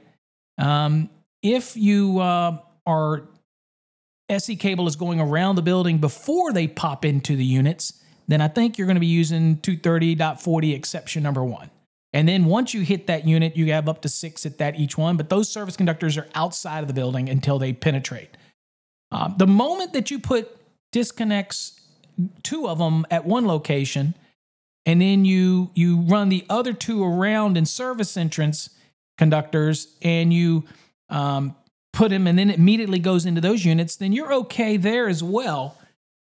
um, 0.58 1.10
if 1.42 1.76
you 1.76 2.20
uh, 2.20 2.58
are 2.86 3.28
SE 4.30 4.56
cable 4.56 4.88
is 4.88 4.96
going 4.96 5.20
around 5.20 5.56
the 5.56 5.62
building 5.62 5.98
before 5.98 6.54
they 6.54 6.68
pop 6.68 7.04
into 7.04 7.36
the 7.36 7.46
units, 7.46 8.04
then 8.28 8.42
I 8.42 8.48
think 8.48 8.78
you're 8.78 8.88
going 8.88 8.96
to 8.96 9.02
be 9.02 9.08
using 9.08 9.58
230.40 9.58 10.76
exception 10.76 11.24
number 11.24 11.44
one. 11.44 11.70
And 12.14 12.28
then 12.28 12.46
once 12.46 12.74
you 12.74 12.82
hit 12.82 13.08
that 13.08 13.28
unit, 13.28 13.56
you 13.56 13.72
have 13.72 13.88
up 13.88 14.02
to 14.02 14.10
six 14.10 14.46
at 14.46 14.58
that 14.58 14.80
each 14.80 14.98
one, 14.98 15.18
but 15.18 15.30
those 15.30 15.50
service 15.50 15.78
conductors 15.78 16.18
are 16.18 16.28
outside 16.34 16.82
of 16.82 16.88
the 16.88 16.94
building 16.94 17.30
until 17.30 17.60
they 17.60 17.74
penetrate. 17.74 18.30
Um, 19.12 19.36
the 19.38 19.48
moment 19.48 19.94
that 19.94 20.12
you 20.12 20.20
put 20.20 20.56
disconnects, 20.92 21.80
two 22.44 22.68
of 22.68 22.80
them 22.80 23.06
at 23.12 23.26
one 23.26 23.48
location, 23.48 24.16
and 24.90 25.00
then 25.00 25.24
you 25.24 25.70
you 25.76 26.02
run 26.02 26.30
the 26.30 26.46
other 26.50 26.74
two 26.74 27.04
around 27.04 27.58
in 27.58 27.66
service 27.66 28.18
entrance 28.18 28.72
conductors, 29.20 29.96
and 30.02 30.34
you 30.34 30.64
um, 31.10 31.56
put 31.94 32.10
them 32.10 32.28
and 32.28 32.40
then 32.40 32.50
it 32.50 32.58
immediately 32.58 33.00
goes 33.00 33.26
into 33.26 33.42
those 33.42 33.66
units, 33.66 33.98
then 33.98 34.14
you're 34.14 34.34
okay 34.34 34.78
there 34.78 35.08
as 35.08 35.22
well. 35.22 35.78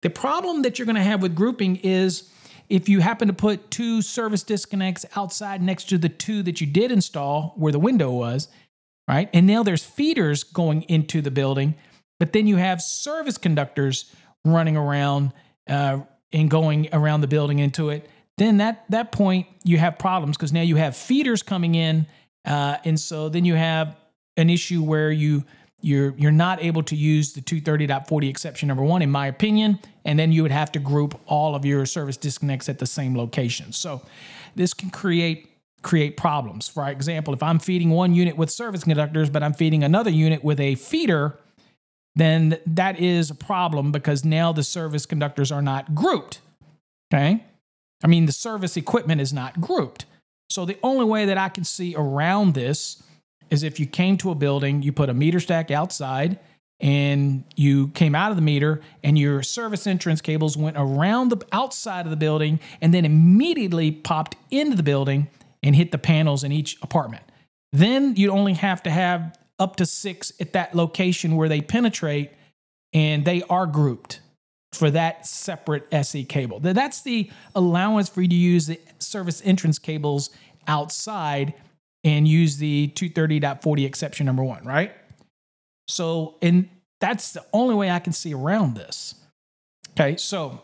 The 0.01 0.09
problem 0.09 0.61
that 0.61 0.77
you're 0.77 0.85
going 0.85 0.95
to 0.95 1.01
have 1.01 1.21
with 1.21 1.35
grouping 1.35 1.77
is 1.77 2.29
if 2.69 2.87
you 2.87 2.99
happen 2.99 3.27
to 3.27 3.33
put 3.33 3.69
two 3.69 4.01
service 4.01 4.43
disconnects 4.43 5.05
outside 5.15 5.61
next 5.61 5.85
to 5.89 5.97
the 5.97 6.09
two 6.09 6.43
that 6.43 6.61
you 6.61 6.67
did 6.67 6.91
install 6.91 7.53
where 7.57 7.71
the 7.71 7.79
window 7.79 8.11
was, 8.11 8.47
right? 9.07 9.29
And 9.33 9.47
now 9.47 9.63
there's 9.63 9.83
feeders 9.83 10.43
going 10.43 10.83
into 10.83 11.21
the 11.21 11.31
building, 11.31 11.75
but 12.19 12.33
then 12.33 12.47
you 12.47 12.57
have 12.57 12.81
service 12.81 13.37
conductors 13.37 14.13
running 14.45 14.77
around 14.77 15.33
uh, 15.67 15.99
and 16.31 16.49
going 16.49 16.89
around 16.93 17.21
the 17.21 17.27
building 17.27 17.59
into 17.59 17.89
it. 17.89 18.09
Then 18.37 18.57
that 18.57 18.85
that 18.89 19.11
point 19.11 19.47
you 19.63 19.77
have 19.77 19.97
problems 19.97 20.37
because 20.37 20.53
now 20.53 20.61
you 20.61 20.75
have 20.75 20.95
feeders 20.95 21.41
coming 21.41 21.75
in, 21.75 22.05
uh, 22.45 22.77
and 22.85 22.99
so 22.99 23.29
then 23.29 23.45
you 23.45 23.55
have 23.55 23.95
an 24.37 24.49
issue 24.49 24.83
where 24.83 25.11
you 25.11 25.43
you're 25.81 26.13
you're 26.17 26.31
not 26.31 26.61
able 26.63 26.83
to 26.83 26.95
use 26.95 27.33
the 27.33 27.41
230.40 27.41 28.29
exception 28.29 28.67
number 28.67 28.83
one 28.83 29.01
in 29.01 29.11
my 29.11 29.27
opinion 29.27 29.79
and 30.05 30.17
then 30.17 30.31
you 30.31 30.41
would 30.41 30.51
have 30.51 30.71
to 30.71 30.79
group 30.79 31.19
all 31.27 31.53
of 31.53 31.65
your 31.65 31.85
service 31.85 32.17
disconnects 32.17 32.67
at 32.67 32.79
the 32.79 32.85
same 32.85 33.15
location. 33.15 33.71
So 33.71 34.01
this 34.55 34.73
can 34.73 34.89
create 34.89 35.49
create 35.83 36.17
problems. 36.17 36.67
For 36.67 36.87
example 36.89 37.33
if 37.33 37.43
i'm 37.43 37.59
feeding 37.59 37.91
one 37.91 38.13
unit 38.13 38.37
with 38.37 38.49
service 38.49 38.83
conductors 38.83 39.29
but 39.29 39.43
i'm 39.43 39.53
feeding 39.53 39.83
another 39.83 40.09
unit 40.09 40.43
with 40.43 40.59
a 40.59 40.75
feeder 40.75 41.37
then 42.15 42.57
that 42.65 42.99
is 42.99 43.29
a 43.29 43.35
problem 43.35 43.91
because 43.91 44.25
now 44.25 44.51
the 44.51 44.63
service 44.63 45.05
conductors 45.05 45.51
are 45.51 45.61
not 45.61 45.93
grouped 45.93 46.41
okay 47.13 47.43
i 48.03 48.07
mean 48.07 48.25
the 48.25 48.31
service 48.31 48.77
equipment 48.77 49.21
is 49.21 49.33
not 49.33 49.59
grouped 49.61 50.05
so 50.49 50.65
the 50.65 50.77
only 50.83 51.05
way 51.05 51.25
that 51.25 51.37
i 51.37 51.49
can 51.49 51.63
see 51.63 51.95
around 51.95 52.53
this 52.53 53.03
is 53.49 53.63
if 53.63 53.79
you 53.79 53.85
came 53.85 54.17
to 54.17 54.31
a 54.31 54.35
building, 54.35 54.81
you 54.81 54.91
put 54.91 55.09
a 55.09 55.13
meter 55.13 55.39
stack 55.39 55.71
outside 55.71 56.39
and 56.79 57.43
you 57.55 57.87
came 57.89 58.13
out 58.13 58.29
of 58.29 58.37
the 58.37 58.41
meter 58.41 58.81
and 59.03 59.17
your 59.17 59.41
service 59.41 59.87
entrance 59.87 60.21
cables 60.21 60.55
went 60.55 60.77
around 60.77 61.29
the 61.29 61.43
outside 61.51 62.05
of 62.05 62.11
the 62.11 62.17
building 62.17 62.59
and 62.81 62.93
then 62.93 63.03
immediately 63.03 63.91
popped 63.91 64.35
into 64.51 64.75
the 64.75 64.83
building 64.83 65.27
and 65.63 65.75
hit 65.75 65.91
the 65.91 65.97
panels 65.97 66.43
in 66.43 66.51
each 66.51 66.77
apartment. 66.81 67.23
Then 67.73 68.15
you 68.15 68.31
only 68.31 68.53
have 68.53 68.83
to 68.83 68.89
have 68.89 69.37
up 69.59 69.75
to 69.77 69.85
six 69.85 70.31
at 70.39 70.53
that 70.53 70.75
location 70.75 71.35
where 71.35 71.49
they 71.49 71.61
penetrate 71.61 72.31
and 72.93 73.25
they 73.25 73.41
are 73.49 73.65
grouped 73.65 74.21
for 74.73 74.91
that 74.91 75.25
separate 75.25 75.87
SE 75.91 76.23
cable. 76.25 76.59
That's 76.59 77.01
the 77.01 77.31
allowance 77.55 78.09
for 78.09 78.21
you 78.21 78.27
to 78.27 78.35
use 78.35 78.67
the 78.67 78.79
service 78.99 79.41
entrance 79.45 79.79
cables 79.79 80.29
outside 80.67 81.53
and 82.03 82.27
use 82.27 82.57
the 82.57 82.91
230.40 82.95 83.85
exception 83.85 84.25
number 84.25 84.43
one, 84.43 84.63
right? 84.65 84.93
So, 85.87 86.35
and 86.41 86.69
that's 86.99 87.33
the 87.33 87.45
only 87.53 87.75
way 87.75 87.89
I 87.89 87.99
can 87.99 88.13
see 88.13 88.33
around 88.33 88.75
this. 88.75 89.15
Okay, 89.91 90.17
so, 90.17 90.61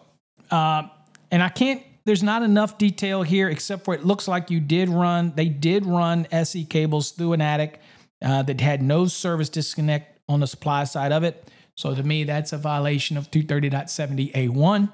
uh, 0.51 0.83
and 1.31 1.41
I 1.41 1.49
can't, 1.49 1.81
there's 2.05 2.23
not 2.23 2.43
enough 2.43 2.77
detail 2.77 3.23
here 3.23 3.49
except 3.49 3.85
for 3.85 3.93
it 3.93 4.05
looks 4.05 4.27
like 4.27 4.51
you 4.51 4.59
did 4.59 4.89
run, 4.89 5.33
they 5.35 5.49
did 5.49 5.85
run 5.85 6.27
SE 6.31 6.65
cables 6.65 7.11
through 7.11 7.33
an 7.33 7.41
attic 7.41 7.79
uh, 8.21 8.43
that 8.43 8.61
had 8.61 8.81
no 8.81 9.07
service 9.07 9.49
disconnect 9.49 10.19
on 10.29 10.39
the 10.39 10.47
supply 10.47 10.83
side 10.83 11.11
of 11.11 11.23
it. 11.23 11.47
So 11.75 11.95
to 11.95 12.03
me, 12.03 12.23
that's 12.23 12.53
a 12.53 12.57
violation 12.57 13.17
of 13.17 13.31
230.70A1, 13.31 14.91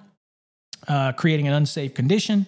uh, 0.88 1.12
creating 1.14 1.48
an 1.48 1.54
unsafe 1.54 1.94
condition. 1.94 2.48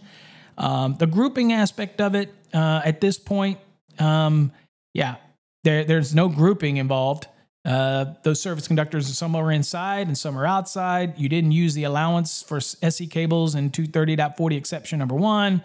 Um, 0.57 0.95
the 0.97 1.07
grouping 1.07 1.53
aspect 1.53 1.99
of 2.01 2.15
it 2.15 2.33
uh, 2.53 2.81
at 2.85 3.01
this 3.01 3.17
point, 3.17 3.59
um, 3.99 4.51
yeah, 4.93 5.15
there, 5.63 5.83
there's 5.83 6.15
no 6.15 6.29
grouping 6.29 6.77
involved. 6.77 7.27
Uh, 7.63 8.13
those 8.23 8.41
service 8.41 8.67
conductors, 8.67 9.15
some 9.15 9.35
are 9.35 9.51
inside 9.51 10.07
and 10.07 10.17
some 10.17 10.37
are 10.37 10.47
outside. 10.47 11.17
You 11.17 11.29
didn't 11.29 11.51
use 11.51 11.73
the 11.73 11.83
allowance 11.83 12.41
for 12.41 12.57
SE 12.57 13.07
cables 13.07 13.53
in 13.53 13.69
230.40 13.69 14.57
exception 14.57 14.99
number 14.99 15.15
one. 15.15 15.61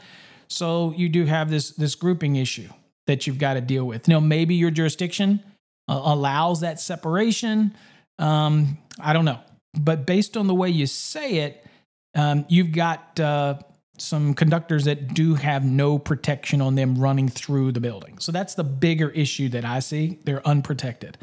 So 0.49 0.93
you 0.97 1.09
do 1.09 1.25
have 1.25 1.51
this, 1.51 1.71
this 1.71 1.95
grouping 1.95 2.37
issue 2.37 2.69
that 3.07 3.27
you've 3.27 3.39
got 3.39 3.55
to 3.55 3.61
deal 3.61 3.85
with. 3.87 4.09
Now, 4.09 4.21
maybe 4.21 4.55
your 4.55 4.71
jurisdiction 4.71 5.43
uh, 5.89 6.01
allows 6.05 6.61
that 6.61 6.81
separation. 6.81 7.75
Um, 8.19 8.79
I 9.01 9.13
don't 9.13 9.25
know. 9.25 9.41
But 9.79 10.07
based 10.07 10.37
on 10.37 10.47
the 10.47 10.55
way 10.55 10.71
you 10.71 10.87
say 10.87 11.37
it, 11.39 11.67
um, 12.15 12.47
you've 12.49 12.73
got 12.73 13.21
uh, 13.21 13.59
some 13.99 14.35
conductors 14.35 14.85
that 14.85 15.15
do 15.15 15.35
have 15.35 15.65
no 15.65 15.99
protection 15.99 16.61
on 16.61 16.75
them 16.75 16.97
running 16.97 17.29
through 17.29 17.73
the 17.73 17.81
building. 17.81 18.19
So 18.19 18.33
that's 18.33 18.55
the 18.55 18.65
bigger 18.65 19.11
issue 19.11 19.49
that 19.51 19.65
I 19.65 19.81
see. 19.81 20.19
They're 20.25 20.47
unprotected. 20.47 21.19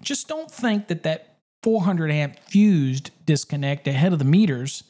Just 0.00 0.28
don't 0.28 0.50
think 0.50 0.88
that 0.88 1.02
that 1.02 1.38
400 1.62 2.10
amp 2.10 2.38
fused 2.38 3.10
disconnect 3.26 3.86
ahead 3.88 4.12
of 4.12 4.18
the 4.18 4.24
meters 4.24 4.84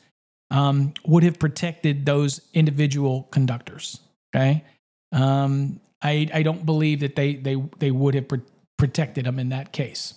um, 0.50 0.94
would 1.06 1.22
have 1.22 1.38
protected 1.38 2.06
those 2.06 2.40
individual 2.54 3.24
conductors. 3.30 4.00
Okay, 4.34 4.64
um, 5.12 5.80
I 6.02 6.28
I 6.32 6.42
don't 6.42 6.64
believe 6.66 7.00
that 7.00 7.16
they 7.16 7.36
they 7.36 7.56
they 7.78 7.90
would 7.90 8.14
have 8.14 8.28
pr- 8.28 8.36
protected 8.76 9.26
them 9.26 9.38
in 9.38 9.50
that 9.50 9.72
case. 9.72 10.14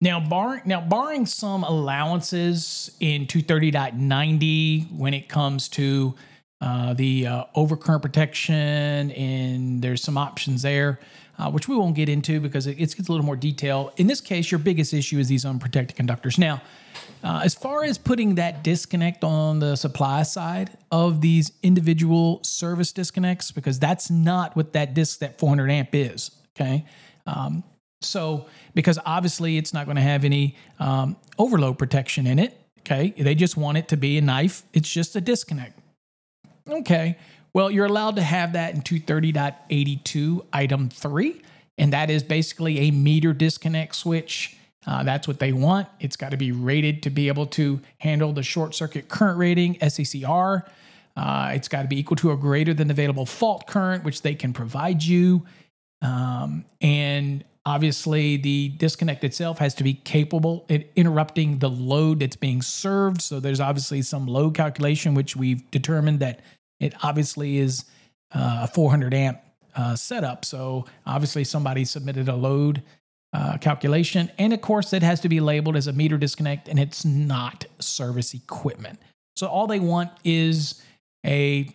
Now, 0.00 0.20
barring 0.20 0.62
now 0.66 0.82
barring 0.82 1.24
some 1.24 1.64
allowances 1.64 2.90
in 3.00 3.26
230.90 3.26 4.92
when 4.92 5.14
it 5.14 5.28
comes 5.28 5.68
to 5.70 6.14
uh, 6.60 6.92
the 6.94 7.26
uh, 7.26 7.44
overcurrent 7.56 8.02
protection, 8.02 9.10
and 9.12 9.80
there's 9.80 10.02
some 10.02 10.18
options 10.18 10.62
there, 10.62 11.00
uh, 11.38 11.50
which 11.50 11.66
we 11.68 11.76
won't 11.76 11.94
get 11.94 12.10
into 12.10 12.40
because 12.40 12.66
it, 12.66 12.74
gets 12.74 12.94
a 12.94 13.12
little 13.12 13.24
more 13.24 13.36
detail. 13.36 13.92
In 13.96 14.06
this 14.06 14.20
case, 14.20 14.50
your 14.50 14.58
biggest 14.58 14.92
issue 14.92 15.18
is 15.18 15.28
these 15.28 15.46
unprotected 15.46 15.96
conductors. 15.96 16.38
Now, 16.38 16.60
uh, 17.24 17.40
as 17.42 17.54
far 17.54 17.84
as 17.84 17.96
putting 17.96 18.34
that 18.34 18.62
disconnect 18.62 19.24
on 19.24 19.60
the 19.60 19.76
supply 19.76 20.22
side 20.24 20.76
of 20.90 21.22
these 21.22 21.52
individual 21.62 22.42
service 22.42 22.92
disconnects, 22.92 23.50
because 23.50 23.78
that's 23.78 24.10
not 24.10 24.56
what 24.56 24.74
that 24.74 24.92
disc, 24.92 25.20
that 25.20 25.38
400 25.38 25.70
amp 25.70 25.94
is. 25.94 26.30
Okay. 26.54 26.84
Um, 27.26 27.64
so, 28.02 28.46
because 28.74 28.98
obviously 29.04 29.56
it's 29.56 29.72
not 29.72 29.86
going 29.86 29.96
to 29.96 30.02
have 30.02 30.24
any 30.24 30.56
um, 30.78 31.16
overload 31.38 31.78
protection 31.78 32.26
in 32.26 32.38
it. 32.38 32.58
Okay. 32.80 33.14
They 33.16 33.34
just 33.34 33.56
want 33.56 33.78
it 33.78 33.88
to 33.88 33.96
be 33.96 34.16
a 34.18 34.20
knife, 34.20 34.62
it's 34.72 34.90
just 34.90 35.16
a 35.16 35.20
disconnect. 35.20 35.78
Okay. 36.68 37.16
Well, 37.52 37.70
you're 37.70 37.86
allowed 37.86 38.16
to 38.16 38.22
have 38.22 38.52
that 38.52 38.74
in 38.74 38.82
230.82 38.82 40.44
item 40.52 40.90
3, 40.90 41.42
and 41.78 41.92
that 41.92 42.10
is 42.10 42.22
basically 42.22 42.80
a 42.80 42.90
meter 42.90 43.32
disconnect 43.32 43.94
switch. 43.94 44.56
Uh, 44.86 45.02
that's 45.02 45.26
what 45.26 45.38
they 45.38 45.52
want. 45.52 45.88
It's 45.98 46.16
got 46.16 46.32
to 46.32 46.36
be 46.36 46.52
rated 46.52 47.02
to 47.04 47.10
be 47.10 47.28
able 47.28 47.46
to 47.46 47.80
handle 47.98 48.32
the 48.32 48.42
short 48.42 48.74
circuit 48.74 49.08
current 49.08 49.38
rating, 49.38 49.76
SCCR. 49.76 50.68
Uh, 51.16 51.52
it's 51.54 51.66
got 51.66 51.82
to 51.82 51.88
be 51.88 51.98
equal 51.98 52.16
to 52.18 52.30
or 52.30 52.36
greater 52.36 52.74
than 52.74 52.90
available 52.90 53.24
fault 53.24 53.66
current, 53.66 54.04
which 54.04 54.22
they 54.22 54.34
can 54.34 54.52
provide 54.52 55.02
you. 55.02 55.46
Um, 56.02 56.66
and 56.80 57.42
obviously, 57.66 58.36
the 58.36 58.70
disconnect 58.70 59.24
itself 59.24 59.58
has 59.58 59.74
to 59.74 59.84
be 59.84 59.92
capable 59.92 60.64
at 60.70 60.86
interrupting 60.94 61.58
the 61.58 61.68
load 61.68 62.20
that's 62.20 62.36
being 62.36 62.62
served. 62.62 63.20
So 63.20 63.40
there's 63.40 63.60
obviously 63.60 64.00
some 64.02 64.26
load 64.26 64.54
calculation, 64.54 65.14
which 65.14 65.36
we've 65.36 65.68
determined 65.70 66.20
that 66.20 66.40
it 66.80 66.94
obviously 67.02 67.58
is 67.58 67.84
uh, 68.32 68.60
a 68.62 68.68
400 68.68 69.12
amp 69.12 69.40
uh, 69.74 69.96
setup. 69.96 70.44
So 70.44 70.86
obviously 71.04 71.44
somebody 71.44 71.84
submitted 71.84 72.28
a 72.28 72.36
load 72.36 72.82
uh, 73.32 73.58
calculation. 73.58 74.30
And 74.38 74.52
of 74.52 74.60
course, 74.60 74.92
it 74.92 75.02
has 75.02 75.20
to 75.20 75.28
be 75.28 75.40
labeled 75.40 75.76
as 75.76 75.88
a 75.88 75.92
meter 75.92 76.16
disconnect 76.16 76.68
and 76.68 76.78
it's 76.78 77.04
not 77.04 77.66
service 77.80 78.32
equipment. 78.32 78.98
So 79.34 79.48
all 79.48 79.66
they 79.66 79.80
want 79.80 80.10
is 80.24 80.80
a 81.24 81.68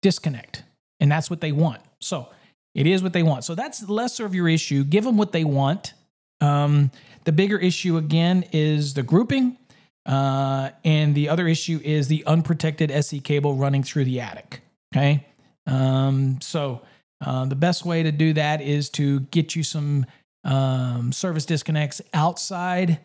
disconnect. 0.00 0.62
And 1.00 1.10
that's 1.10 1.28
what 1.28 1.40
they 1.40 1.52
want. 1.52 1.82
So 2.00 2.28
it 2.76 2.86
is 2.86 3.02
what 3.02 3.14
they 3.14 3.22
want. 3.22 3.42
So 3.42 3.54
that's 3.54 3.88
lesser 3.88 4.26
of 4.26 4.34
your 4.34 4.48
issue. 4.48 4.84
Give 4.84 5.02
them 5.02 5.16
what 5.16 5.32
they 5.32 5.44
want. 5.44 5.94
Um, 6.42 6.90
the 7.24 7.32
bigger 7.32 7.58
issue, 7.58 7.96
again, 7.96 8.44
is 8.52 8.92
the 8.92 9.02
grouping. 9.02 9.56
Uh, 10.04 10.70
and 10.84 11.14
the 11.14 11.30
other 11.30 11.48
issue 11.48 11.80
is 11.82 12.08
the 12.08 12.22
unprotected 12.26 12.92
SC 13.02 13.22
cable 13.24 13.54
running 13.54 13.82
through 13.82 14.04
the 14.04 14.20
attic. 14.20 14.60
Okay. 14.94 15.26
Um, 15.66 16.38
so 16.42 16.82
uh, 17.24 17.46
the 17.46 17.56
best 17.56 17.86
way 17.86 18.02
to 18.02 18.12
do 18.12 18.34
that 18.34 18.60
is 18.60 18.90
to 18.90 19.20
get 19.20 19.56
you 19.56 19.62
some 19.62 20.04
um, 20.44 21.12
service 21.12 21.46
disconnects 21.46 22.02
outside 22.12 23.00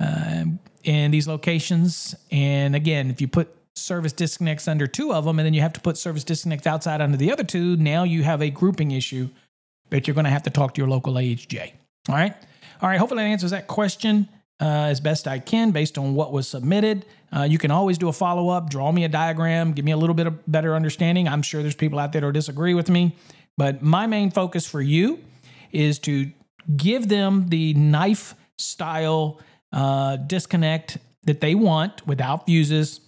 uh, 0.00 0.44
in 0.84 1.10
these 1.10 1.26
locations. 1.26 2.14
And 2.30 2.76
again, 2.76 3.10
if 3.10 3.20
you 3.20 3.26
put 3.26 3.54
service 3.76 4.12
disconnects 4.12 4.66
under 4.66 4.86
two 4.86 5.12
of 5.12 5.24
them 5.24 5.38
and 5.38 5.46
then 5.46 5.54
you 5.54 5.60
have 5.60 5.72
to 5.74 5.80
put 5.80 5.96
service 5.96 6.24
disconnects 6.24 6.66
outside 6.66 7.00
under 7.00 7.16
the 7.16 7.30
other 7.30 7.44
two, 7.44 7.76
now 7.76 8.02
you 8.02 8.22
have 8.22 8.42
a 8.42 8.50
grouping 8.50 8.90
issue 8.90 9.28
that 9.90 10.06
you're 10.06 10.14
going 10.14 10.24
to 10.24 10.30
have 10.30 10.42
to 10.42 10.50
talk 10.50 10.74
to 10.74 10.80
your 10.80 10.88
local 10.88 11.14
AHJ. 11.14 11.72
All 12.08 12.14
right. 12.14 12.34
All 12.80 12.88
right. 12.88 12.98
Hopefully 12.98 13.22
that 13.22 13.28
answers 13.28 13.50
that 13.50 13.66
question 13.66 14.28
uh, 14.60 14.64
as 14.64 15.00
best 15.00 15.28
I 15.28 15.38
can 15.38 15.70
based 15.70 15.98
on 15.98 16.14
what 16.14 16.32
was 16.32 16.48
submitted. 16.48 17.04
Uh, 17.34 17.42
you 17.42 17.58
can 17.58 17.70
always 17.70 17.98
do 17.98 18.08
a 18.08 18.12
follow 18.12 18.48
up, 18.48 18.70
draw 18.70 18.90
me 18.90 19.04
a 19.04 19.08
diagram, 19.08 19.72
give 19.72 19.84
me 19.84 19.92
a 19.92 19.96
little 19.96 20.14
bit 20.14 20.26
of 20.26 20.50
better 20.50 20.74
understanding. 20.74 21.28
I'm 21.28 21.42
sure 21.42 21.62
there's 21.62 21.74
people 21.74 21.98
out 21.98 22.12
there 22.12 22.22
that 22.22 22.32
disagree 22.32 22.74
with 22.74 22.88
me, 22.88 23.16
but 23.56 23.82
my 23.82 24.06
main 24.06 24.30
focus 24.30 24.66
for 24.66 24.80
you 24.80 25.20
is 25.72 25.98
to 26.00 26.30
give 26.76 27.08
them 27.08 27.48
the 27.48 27.74
knife 27.74 28.34
style 28.58 29.40
uh, 29.72 30.16
disconnect 30.16 30.98
that 31.24 31.40
they 31.40 31.54
want 31.54 32.06
without 32.06 32.46
fuses. 32.46 33.00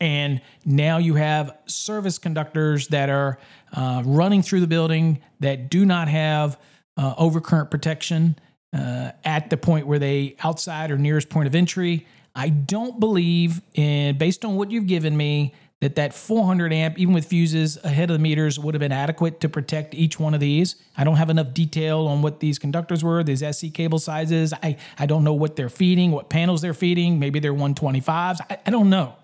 And 0.00 0.40
now 0.64 0.98
you 0.98 1.14
have 1.14 1.56
service 1.66 2.18
conductors 2.18 2.88
that 2.88 3.10
are 3.10 3.38
uh, 3.72 4.02
running 4.04 4.42
through 4.42 4.60
the 4.60 4.66
building 4.66 5.20
that 5.40 5.70
do 5.70 5.84
not 5.84 6.08
have 6.08 6.58
uh, 6.96 7.14
overcurrent 7.16 7.70
protection 7.70 8.38
uh, 8.72 9.12
at 9.24 9.50
the 9.50 9.56
point 9.56 9.86
where 9.86 9.98
they 9.98 10.36
outside 10.42 10.90
or 10.90 10.98
nearest 10.98 11.28
point 11.28 11.46
of 11.46 11.54
entry. 11.54 12.06
I 12.34 12.50
don't 12.50 13.00
believe, 13.00 13.60
in 13.74 14.18
based 14.18 14.44
on 14.44 14.56
what 14.56 14.70
you've 14.70 14.86
given 14.86 15.16
me, 15.16 15.54
that 15.80 15.94
that 15.94 16.12
400 16.12 16.72
amp, 16.72 16.98
even 16.98 17.14
with 17.14 17.26
fuses 17.26 17.78
ahead 17.84 18.10
of 18.10 18.14
the 18.14 18.22
meters, 18.22 18.58
would 18.58 18.74
have 18.74 18.80
been 18.80 18.92
adequate 18.92 19.40
to 19.40 19.48
protect 19.48 19.94
each 19.94 20.18
one 20.18 20.34
of 20.34 20.40
these. 20.40 20.74
I 20.96 21.04
don't 21.04 21.16
have 21.16 21.30
enough 21.30 21.54
detail 21.54 22.08
on 22.08 22.20
what 22.20 22.40
these 22.40 22.58
conductors 22.58 23.04
were, 23.04 23.22
these 23.22 23.44
SC 23.56 23.72
cable 23.72 24.00
sizes. 24.00 24.52
I, 24.52 24.76
I 24.98 25.06
don't 25.06 25.22
know 25.22 25.34
what 25.34 25.54
they're 25.54 25.68
feeding, 25.68 26.10
what 26.10 26.28
panels 26.28 26.62
they're 26.62 26.74
feeding. 26.74 27.20
Maybe 27.20 27.38
they're 27.38 27.54
125s. 27.54 28.38
I, 28.50 28.58
I 28.66 28.70
don't 28.70 28.90
know. 28.90 29.14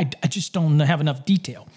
I, 0.00 0.08
I 0.22 0.26
just 0.28 0.52
don't 0.54 0.80
have 0.80 1.00
enough 1.00 1.24
detail. 1.26 1.68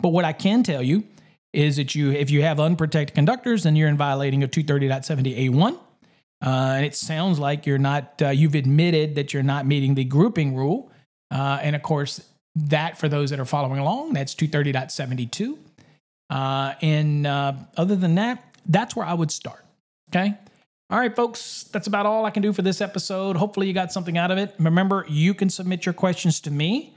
But 0.00 0.08
what 0.08 0.24
I 0.24 0.32
can 0.32 0.62
tell 0.62 0.82
you 0.82 1.04
is 1.52 1.76
that 1.76 1.94
you, 1.94 2.10
if 2.10 2.30
you 2.30 2.42
have 2.42 2.58
unprotected 2.58 3.14
conductors, 3.14 3.62
then 3.62 3.76
you're 3.76 3.88
in 3.88 3.96
violating 3.96 4.42
of 4.42 4.50
230.70A1. 4.50 5.78
Uh, 6.44 6.48
and 6.48 6.84
it 6.84 6.94
sounds 6.94 7.38
like 7.38 7.66
you're 7.66 7.78
not, 7.78 8.20
uh, 8.22 8.28
you've 8.28 8.54
admitted 8.54 9.14
that 9.14 9.32
you're 9.32 9.42
not 9.42 9.66
meeting 9.66 9.94
the 9.94 10.04
grouping 10.04 10.54
rule. 10.54 10.90
Uh, 11.30 11.58
and 11.62 11.76
of 11.76 11.82
course, 11.82 12.26
that 12.54 12.98
for 12.98 13.08
those 13.08 13.30
that 13.30 13.40
are 13.40 13.44
following 13.44 13.78
along, 13.78 14.14
that's 14.14 14.34
230.72. 14.34 15.58
Uh, 16.28 16.74
and 16.82 17.26
uh, 17.26 17.52
other 17.76 17.96
than 17.96 18.14
that, 18.14 18.42
that's 18.66 18.96
where 18.96 19.06
I 19.06 19.14
would 19.14 19.30
start. 19.30 19.64
Okay. 20.10 20.34
All 20.88 20.98
right, 20.98 21.14
folks, 21.14 21.64
that's 21.72 21.88
about 21.88 22.06
all 22.06 22.24
I 22.24 22.30
can 22.30 22.42
do 22.42 22.52
for 22.52 22.62
this 22.62 22.80
episode. 22.80 23.36
Hopefully, 23.36 23.66
you 23.66 23.72
got 23.72 23.92
something 23.92 24.16
out 24.16 24.30
of 24.30 24.38
it. 24.38 24.54
Remember, 24.58 25.04
you 25.08 25.34
can 25.34 25.50
submit 25.50 25.84
your 25.84 25.92
questions 25.92 26.40
to 26.42 26.50
me 26.50 26.95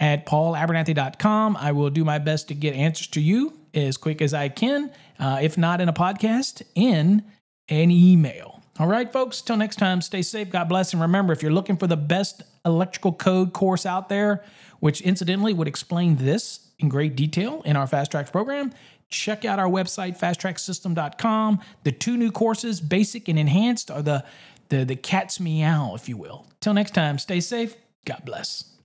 at 0.00 0.26
paulabernathy.com. 0.26 1.56
I 1.56 1.72
will 1.72 1.90
do 1.90 2.04
my 2.04 2.18
best 2.18 2.48
to 2.48 2.54
get 2.54 2.74
answers 2.74 3.08
to 3.08 3.20
you 3.20 3.58
as 3.74 3.96
quick 3.96 4.22
as 4.22 4.32
I 4.34 4.48
can. 4.48 4.90
Uh, 5.18 5.38
if 5.42 5.58
not 5.58 5.80
in 5.80 5.88
a 5.88 5.92
podcast, 5.92 6.62
in 6.74 7.24
an 7.68 7.90
email. 7.90 8.62
All 8.78 8.86
right, 8.86 9.12
folks, 9.12 9.42
till 9.42 9.56
next 9.56 9.76
time, 9.76 10.00
stay 10.00 10.22
safe. 10.22 10.50
God 10.50 10.68
bless. 10.68 10.92
And 10.92 11.02
remember, 11.02 11.32
if 11.32 11.42
you're 11.42 11.52
looking 11.52 11.76
for 11.76 11.88
the 11.88 11.96
best 11.96 12.42
electrical 12.64 13.12
code 13.12 13.52
course 13.52 13.84
out 13.84 14.08
there, 14.08 14.44
which 14.78 15.00
incidentally 15.00 15.52
would 15.52 15.66
explain 15.66 16.16
this 16.16 16.60
in 16.78 16.88
great 16.88 17.16
detail 17.16 17.62
in 17.64 17.74
our 17.74 17.88
Fast 17.88 18.12
Trax 18.12 18.30
program, 18.30 18.72
check 19.10 19.44
out 19.44 19.58
our 19.58 19.68
website, 19.68 20.18
fasttraxsystem.com. 20.18 21.60
The 21.82 21.92
two 21.92 22.16
new 22.16 22.30
courses, 22.30 22.80
basic 22.80 23.28
and 23.28 23.38
enhanced, 23.38 23.90
are 23.90 24.02
the, 24.02 24.24
the, 24.68 24.84
the 24.84 24.96
cat's 24.96 25.40
meow, 25.40 25.94
if 25.96 26.08
you 26.08 26.16
will. 26.16 26.46
Till 26.60 26.74
next 26.74 26.94
time, 26.94 27.18
stay 27.18 27.40
safe. 27.40 27.74
God 28.04 28.22
bless. 28.24 28.77